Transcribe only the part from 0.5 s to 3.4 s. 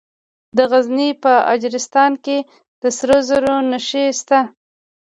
د غزني په اجرستان کې د سرو